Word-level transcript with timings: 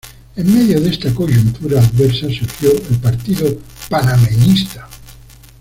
En 0.35 0.51
medio 0.51 0.81
de 0.81 0.89
esta 0.89 1.13
coyuntura 1.13 1.79
adversa 1.79 2.25
surgió 2.31 2.71
el 2.71 2.97
Partido 2.97 3.55
Panameñista. 3.87 4.89